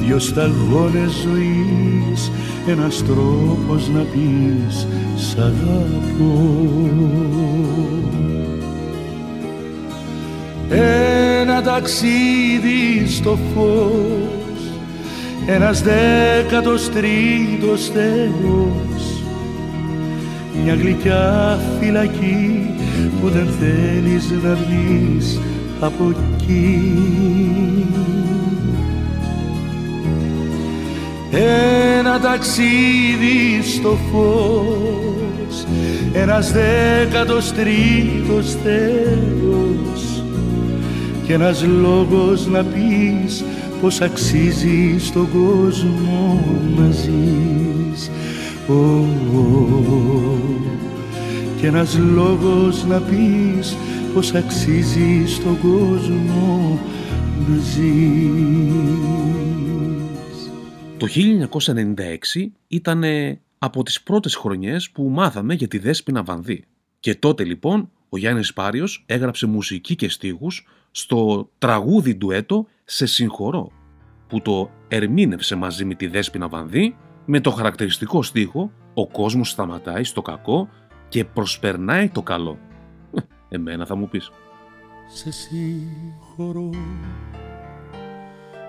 Δυο 0.00 0.18
σταγόνες 0.18 1.10
ζωής, 1.10 2.30
ένας 2.68 3.04
τρόπος 3.04 3.88
να 3.88 4.00
πεις 4.00 4.86
σ' 5.16 5.36
αγαπώ 5.38 6.66
Ένα 10.70 11.62
ταξίδι 11.62 13.06
στο 13.08 13.38
φως, 13.54 14.72
ένας 15.46 15.82
δέκατος 15.82 16.90
τρίτος 16.90 17.90
Θεός 17.94 19.16
μια 20.64 20.74
γλυκιά 20.74 21.58
φυλακή 21.80 22.70
που 23.20 23.28
δεν 23.28 23.48
θέλεις 23.60 24.30
να 24.42 24.54
βγεις 24.54 25.40
από 25.80 26.04
εκεί. 26.08 26.92
Ένα 31.98 32.20
ταξίδι 32.20 33.62
στο 33.76 33.98
φως, 34.12 35.64
ένας 36.12 36.52
δέκατος 36.52 37.52
τρίτος 37.52 38.56
Θεός 38.62 40.05
και 41.26 41.32
ένας 41.32 41.64
λόγος 41.64 42.46
να 42.46 42.64
πεις 42.64 43.44
πως 43.80 44.00
αξίζει 44.00 44.98
στον 44.98 45.28
κόσμο 45.32 46.44
να 46.76 46.90
ζεις. 46.90 48.10
Ω, 48.68 48.74
ω, 49.36 50.38
και 51.60 51.66
ένας 51.66 51.98
λόγος 51.98 52.84
να 52.84 53.00
πεις 53.00 53.76
πως 54.14 54.34
αξίζει 54.34 55.26
στον 55.26 55.58
κόσμο 55.60 56.78
να 57.48 57.56
ζεις. 57.56 58.86
Το 60.96 61.06
1996 61.06 62.52
ήταν 62.68 63.04
από 63.58 63.82
τις 63.82 64.02
πρώτες 64.02 64.34
χρονιές 64.34 64.90
που 64.90 65.02
μάθαμε 65.02 65.54
για 65.54 65.68
τη 65.68 65.78
Δέσποινα 65.78 66.22
Βανδύ. 66.22 66.64
Και 67.00 67.14
τότε 67.14 67.44
λοιπόν 67.44 67.90
ο 68.08 68.16
Γιάννης 68.16 68.52
Πάριος 68.52 69.04
έγραψε 69.06 69.46
μουσική 69.46 69.96
και 69.96 70.08
στίχους 70.08 70.66
στο 70.96 71.48
τραγούδι 71.58 72.16
ντουέτο 72.16 72.66
«Σε 72.84 73.06
συγχωρώ» 73.06 73.70
που 74.28 74.40
το 74.40 74.70
ερμήνευσε 74.88 75.54
μαζί 75.54 75.84
με 75.84 75.94
τη 75.94 76.06
Δέσποινα 76.06 76.48
Βανδύ 76.48 76.96
με 77.24 77.40
το 77.40 77.50
χαρακτηριστικό 77.50 78.22
στίχο 78.22 78.70
«Ο 78.94 79.08
κόσμος 79.08 79.50
σταματάει 79.50 80.04
στο 80.04 80.22
κακό 80.22 80.68
και 81.08 81.24
προσπερνάει 81.24 82.08
το 82.08 82.22
καλό». 82.22 82.58
Εμένα 83.48 83.86
θα 83.86 83.94
μου 83.96 84.08
πεις. 84.08 84.30
Σε 85.08 85.30
συγχωρώ 85.30 86.70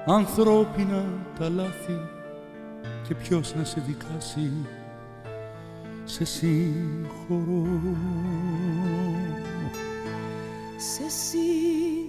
ανθρώπινα 0.05 1.05
τα 1.39 1.49
λάθη 1.49 1.99
και 3.07 3.15
ποιος 3.15 3.55
να 3.55 3.63
σε 3.63 3.83
δικάσει 3.87 4.51
σε 6.03 6.25
συγχωρώ 6.25 7.65
Σε 10.77 11.09
συγχωρώ 11.09 12.06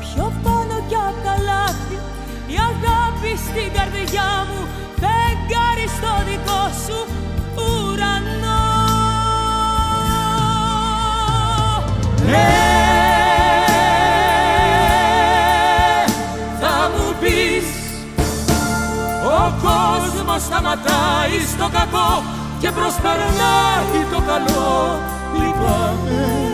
Πιο 0.00 0.32
πάνω 0.42 0.74
κι 0.88 0.94
απ' 0.94 1.24
τα 1.24 1.34
λάθη 1.48 1.98
Η 2.46 2.56
αγάπη 2.70 3.32
στην 3.46 3.72
καρδιά 3.72 4.46
μου 4.48 4.66
Φεγγάρι 5.00 5.86
στο 5.96 6.12
δικό 6.28 6.62
σου 6.84 6.98
ουρανό. 7.54 8.68
Ναι, 12.26 12.54
θα 16.60 16.90
μου 16.94 17.14
πεις 17.20 17.66
Ο 19.24 19.52
κόσμος 19.62 20.42
σταματάει 20.42 21.40
στο 21.52 21.68
κακό 21.72 22.22
και 22.60 22.70
προσπερνάει 22.70 24.04
το 24.12 24.20
καλό. 24.26 24.98
Λυπάμαι 25.32 26.49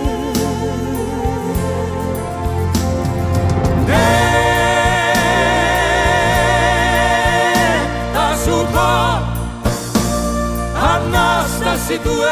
Ανάσταση 11.88 12.09
του 12.09 12.22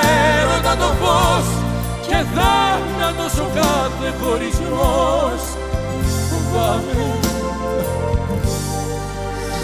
έρωτα 0.41 0.77
το 0.77 0.93
φως 1.01 1.47
και 2.07 2.25
θάνατος 2.35 3.39
ο 3.39 3.49
κάθε 3.55 4.15
χωρισμός 4.21 5.43
φοβάμαι 6.29 7.07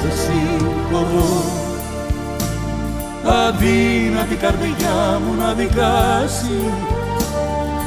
σε 0.00 0.10
συγχωρώ 0.22 1.42
αδύνατη 3.46 4.34
καρδιά 4.34 5.20
μου 5.26 5.34
να 5.38 5.52
δικάσει. 5.52 6.60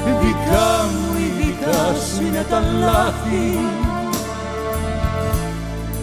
Δικά 0.06 0.90
μου 0.92 1.18
η 1.18 1.32
δικά 1.42 1.82
σου 1.94 2.26
είναι 2.26 2.46
τα 2.50 2.60
λάθη. 2.80 3.60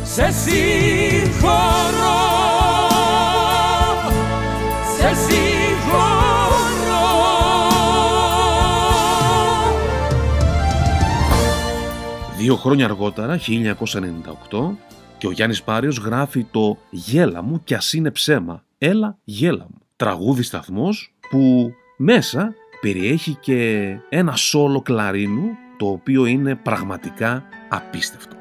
Σε 0.03 0.33
συγχωρώ 0.45 2.19
σε 4.97 5.09
συγχωρώ 5.27 5.60
Δύο 12.39 12.57
χρόνια 12.57 12.85
αργότερα, 12.85 13.41
1998, 14.51 14.77
και 15.19 15.27
ο 15.27 15.31
Γιάννης 15.31 15.63
Πάριος 15.63 15.97
γράφει 15.97 16.47
το 16.51 16.79
«Γέλα 16.91 17.43
μου 17.43 17.61
κι 17.65 17.75
ας 17.75 17.93
είναι 17.93 18.11
ψέμα, 18.11 18.65
έλα 18.79 19.19
γέλα 19.25 19.67
μου». 19.71 19.79
Τραγούδι 19.97 20.43
σταθμός 20.43 21.15
που 21.31 21.73
μέσα 21.97 22.55
περιέχει 22.81 23.37
και 23.41 23.89
ένα 24.09 24.37
σόλο 24.37 24.83
κλαρίνου 24.83 25.49
το 25.79 25.87
οποίο 25.87 26.27
είναι 26.27 26.55
πραγματικά 26.55 27.45
απίστευτο. 27.69 28.37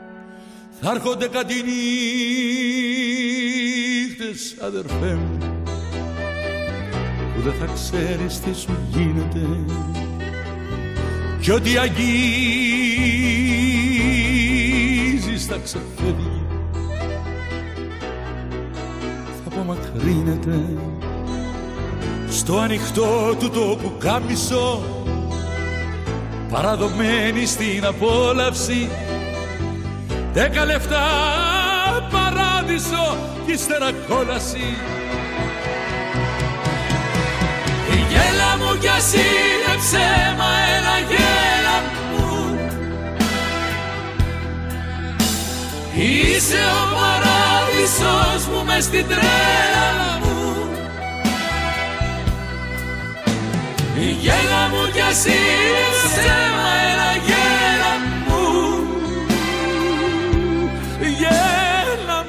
Θα 0.82 0.92
έρχονται 0.92 1.28
κάτι 1.28 1.54
νύχτες 1.54 1.80
αγγίξεις 4.20 4.58
αδερφέ 4.62 5.14
μου 5.16 5.59
που 7.40 7.46
δεν 7.50 7.54
θα 7.60 7.74
ξέρεις 7.74 8.40
τι 8.40 8.54
σου 8.60 8.78
γίνεται. 8.90 9.48
Κι 11.40 11.52
ό,τι 11.52 11.78
αγγίζεις 11.78 12.06
θα 15.46 15.58
ξεφεύγει. 15.64 16.46
Θα 19.44 19.52
απομακρύνεται. 19.52 20.60
Στο 22.30 22.58
ανοιχτό 22.58 23.36
του 23.40 23.50
το 23.50 23.78
πουκάμισο 23.82 24.84
παραδομένη 26.50 27.46
στην 27.46 27.86
απόλαυση. 27.86 28.90
Δέκα 30.34 30.66
λεφτά 30.66 31.08
παράδεισο 32.12 33.18
κι 33.46 33.52
ύστερα 33.52 33.92
κόλαση 34.08 34.76
Είσαι 46.10 46.56
ο 46.56 46.84
παράδεισος 46.96 48.48
μου 48.48 48.66
μες 48.66 48.84
στην 48.84 49.06
τρέλα 49.08 50.20
μου. 50.22 50.68
Γέλα 54.22 54.68
μου 54.70 54.92
κι 54.94 55.02
ας 55.02 55.26
είναι 55.26 55.90
ψέμα, 56.06 56.70
έλα 56.92 57.12
γέλα 57.28 57.94
μου. 58.28 58.44
Γέλα 61.20 62.26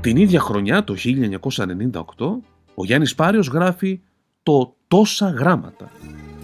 Την 0.00 0.16
ίδια 0.16 0.40
χρονιά, 0.40 0.84
το 0.84 0.94
1998, 0.96 2.40
ο 2.74 2.84
Γιάννης 2.84 3.14
Πάριος 3.14 3.46
γράφει 3.46 4.00
το 4.42 4.76
«Τόσα 4.88 5.30
γράμματα». 5.30 5.90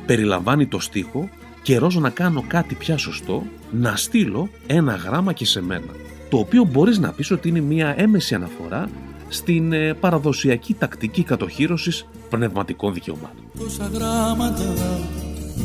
Περιλαμβάνει 0.07 0.67
το 0.67 0.81
στίχο 0.81 1.29
«Καιρός 1.65 1.97
να 1.97 2.11
κάνω 2.11 2.45
κάτι 2.47 2.75
πια 2.75 2.97
σωστό, 2.97 3.43
να 3.71 3.97
στείλω 3.97 4.49
ένα 4.67 4.95
γράμμα 4.95 5.33
και 5.33 5.45
σε 5.45 5.63
μένα», 5.63 5.93
το 6.29 6.39
οποίο 6.39 6.65
μπορείς 6.65 6.99
να 6.99 7.13
πεις 7.13 7.31
ότι 7.31 7.49
είναι 7.49 7.61
μια 7.61 7.95
έμεση 7.97 8.35
αναφορά 8.35 8.89
στην 9.29 9.73
ε, 9.73 9.95
παραδοσιακή 9.95 10.75
τακτική 10.75 11.23
κατοχύρωσης 11.23 12.07
πνευματικών 12.31 12.93
δικαιωμάτων. 12.95 13.45
Τόσα 13.59 13.91
γράμματα 13.95 14.75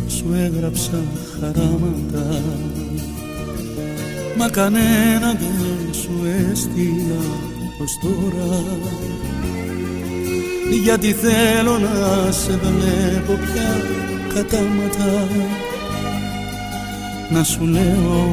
σου 0.08 0.34
έγραψα 0.34 1.04
χαράματα 1.40 2.42
Μα 4.38 4.50
κανένα 4.50 5.34
δεν 5.34 5.94
σου 5.94 6.12
έστειλα 6.52 7.22
ως 7.82 8.00
τώρα 8.02 8.64
Γιατί 10.84 11.14
θέλω 11.14 11.78
να 11.78 12.32
σε 12.32 12.52
βλέπω 12.52 13.34
πια 13.34 13.82
κατάματα 14.34 15.28
Να 17.32 17.44
σου 17.44 17.66
λέω 17.66 18.32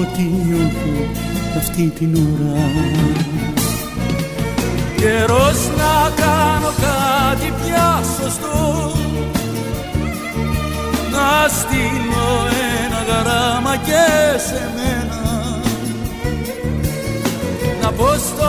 ό,τι 0.00 0.22
νιώθω 0.22 1.20
αυτή 1.56 1.92
την 1.98 2.14
ώρα 2.14 2.70
Καιρός 4.96 5.58
να 5.76 6.10
κάνω 6.22 6.72
κάτι 6.80 7.52
πια 7.62 8.02
σωστό 8.20 8.92
Να 11.12 11.48
στείλω 11.48 12.46
ένα 12.84 13.02
γράμμα 13.08 13.76
και 13.76 14.38
σε 14.38 14.70
μένα 14.76 15.50
Να 17.82 17.92
πω 17.92 18.06
στον 18.06 18.47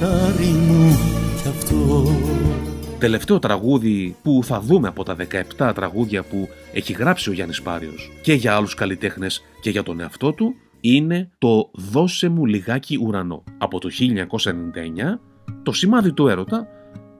σιρτάρι 0.00 0.46
μου 0.46 0.98
κι 1.42 1.48
αυτό 1.48 2.04
Τελευταίο 2.98 3.38
τραγούδι 3.38 4.16
που 4.22 4.40
θα 4.44 4.60
δούμε 4.60 4.88
από 4.88 5.04
τα 5.04 5.16
17 5.58 5.72
τραγούδια 5.74 6.22
που 6.22 6.48
έχει 6.72 6.92
γράψει 6.92 7.30
ο 7.30 7.32
Γιάννης 7.32 7.62
Πάριος 7.62 8.10
και 8.22 8.32
για 8.32 8.54
άλλους 8.54 8.74
καλλιτέχνες 8.74 9.42
και 9.60 9.70
για 9.70 9.82
τον 9.82 10.00
εαυτό 10.00 10.32
του 10.32 10.54
είναι 10.80 11.30
το 11.38 11.70
«Δώσε 11.72 12.28
μου 12.28 12.46
λιγάκι 12.46 12.98
ουρανό» 13.02 13.44
από 13.58 13.80
το 13.80 13.88
1999, 13.98 15.18
το 15.62 15.72
σημάδι 15.72 16.12
του 16.12 16.28
έρωτα, 16.28 16.66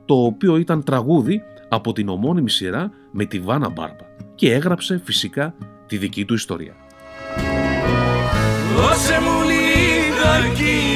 το 0.04 0.14
οποίο 0.24 0.56
ήταν 0.56 0.84
τραγούδι 0.84 1.42
από 1.68 1.92
την 1.92 2.08
ομώνυμη 2.08 2.50
σειρά 2.50 2.90
με 3.12 3.24
τη 3.24 3.38
Βάνα 3.38 3.68
Μπάρμπα 3.68 4.04
και 4.34 4.52
έγραψε 4.52 5.00
φυσικά 5.04 5.54
τη 5.86 5.96
δική 5.96 6.24
του 6.24 6.34
ιστορία. 6.34 6.74
Δώσε 8.76 9.18
μου 9.20 9.42
λιγάκι 9.42 10.89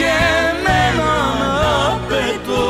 και 0.00 0.12
εμένα 0.48 1.14
να 1.40 1.98
πετώ 2.08 2.68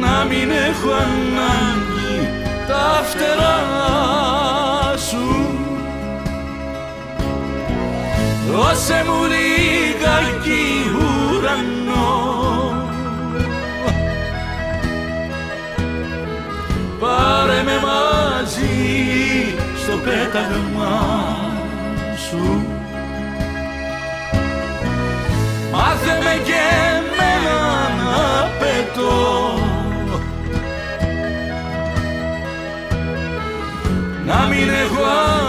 Να 0.00 0.24
μην 0.24 0.50
έχω 0.50 0.90
ανάγκη 0.90 2.28
τα 2.68 3.04
φτερά 3.04 3.58
σου. 5.08 5.26
Δώσε 8.50 9.04
μου 9.06 9.20
λιγάκι 9.32 10.64
ουρανό. 10.96 12.12
Πάρε 17.00 17.62
με 17.62 17.80
μαζί 17.86 18.64
στο 19.76 19.96
πέταγμα 19.96 21.13
σου. 22.34 22.66
Μάθε 25.72 26.18
με 26.24 26.42
και 26.44 26.60
εμένα 26.90 27.88
να 28.02 28.48
πετώ. 28.58 29.58
Να 34.26 34.46
μην 34.46 34.68
έχω 34.68 35.02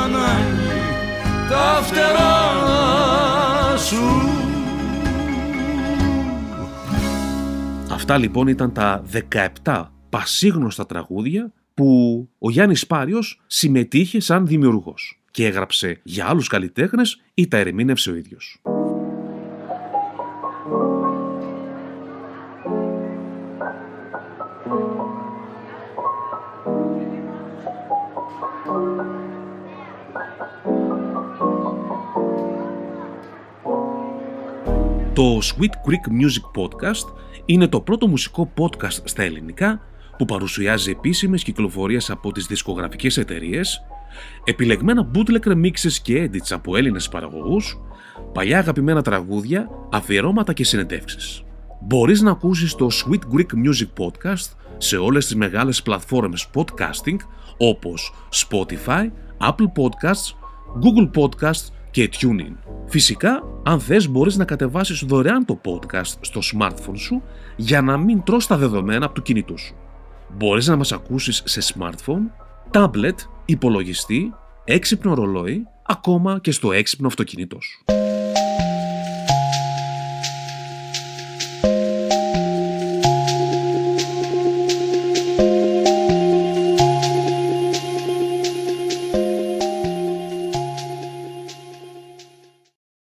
ανάγκη 0.03 0.65
τα 1.49 1.81
φτερά 1.83 2.33
σου. 3.77 4.29
Αυτά 7.91 8.17
λοιπόν 8.17 8.47
ήταν 8.47 8.73
τα 8.73 9.03
17 9.63 9.83
πασίγνωστα 10.09 10.85
τραγούδια 10.85 11.51
που 11.73 12.29
ο 12.39 12.49
Γιάννης 12.49 12.87
Πάριος 12.87 13.41
συμμετείχε 13.47 14.19
σαν 14.19 14.47
δημιουργός 14.47 15.24
και 15.35 15.45
έγραψε 15.45 15.99
για 16.03 16.27
άλλους 16.27 16.47
καλλιτέχνες 16.47 17.21
ή 17.33 17.47
τα 17.47 17.57
ερμήνευσε 17.57 18.11
ο 18.11 18.15
ίδιος. 18.15 18.61
Το 35.13 35.39
Sweet 35.41 35.63
Creek 35.63 36.21
Music 36.21 36.61
Podcast 36.61 37.13
είναι 37.45 37.67
το 37.67 37.81
πρώτο 37.81 38.07
μουσικό 38.07 38.53
podcast 38.57 39.01
στα 39.03 39.23
ελληνικά 39.23 39.81
που 40.17 40.25
παρουσιάζει 40.25 40.91
επίσημες 40.91 41.43
κυκλοφορίες 41.43 42.09
από 42.09 42.31
τις 42.31 42.45
δισκογραφικές 42.45 43.17
εταιρείες, 43.17 43.85
επιλεγμένα 44.43 45.11
bootleg 45.13 45.51
remixes 45.51 45.93
και 46.01 46.29
edits 46.29 46.49
από 46.49 46.75
Έλληνες 46.75 47.09
παραγωγούς, 47.09 47.79
παλιά 48.33 48.57
αγαπημένα 48.57 49.01
τραγούδια, 49.01 49.69
αφιερώματα 49.91 50.53
και 50.53 50.63
συνεντεύξεις. 50.63 51.43
Μπορείς 51.81 52.21
να 52.21 52.31
ακούσεις 52.31 52.75
το 52.75 52.87
Sweet 52.91 53.35
Greek 53.35 53.53
Music 53.65 54.03
Podcast 54.03 54.51
σε 54.77 54.97
όλες 54.97 55.25
τις 55.25 55.35
μεγάλες 55.35 55.81
πλατφόρμες 55.81 56.49
podcasting 56.53 57.17
όπως 57.57 58.13
Spotify, 58.33 59.11
Apple 59.37 59.71
Podcasts, 59.75 60.33
Google 60.81 61.21
Podcasts 61.21 61.67
και 61.91 62.09
TuneIn. 62.19 62.55
Φυσικά, 62.87 63.43
αν 63.63 63.79
θες 63.79 64.09
μπορείς 64.09 64.37
να 64.37 64.45
κατεβάσεις 64.45 65.03
δωρεάν 65.07 65.45
το 65.45 65.59
podcast 65.65 66.13
στο 66.21 66.39
smartphone 66.53 66.97
σου 66.97 67.21
για 67.55 67.81
να 67.81 67.97
μην 67.97 68.23
τρως 68.23 68.47
τα 68.47 68.57
δεδομένα 68.57 69.05
από 69.05 69.15
το 69.15 69.21
κινητό 69.21 69.57
σου. 69.57 69.75
Μπορείς 70.37 70.67
να 70.67 70.75
μας 70.75 70.91
ακούσεις 70.91 71.41
σε 71.45 71.73
smartphone, 71.73 72.31
tablet, 72.71 73.15
υπολογιστή, 73.45 74.33
έξυπνο 74.63 75.13
ρολόι, 75.13 75.67
ακόμα 75.83 76.39
και 76.39 76.51
στο 76.51 76.71
έξυπνο 76.71 77.07
αυτοκίνητό 77.07 77.57
σου. 77.61 77.83